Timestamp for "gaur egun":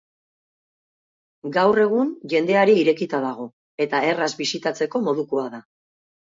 1.57-2.09